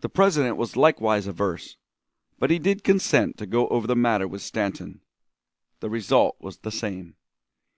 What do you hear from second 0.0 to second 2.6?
The President was likewise averse, but he